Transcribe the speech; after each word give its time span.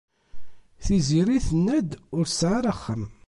Tiziri 0.83 1.37
tenna-d 1.47 1.89
ur 2.17 2.23
tesɛi 2.27 2.51
ara 2.57 2.71
axxam. 2.73 3.03